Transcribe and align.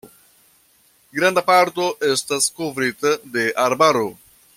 Granda 1.17 1.43
parto 1.49 1.85
estas 2.07 2.47
kovrita 2.61 3.13
de 3.37 3.45
arbaro. 3.67 4.03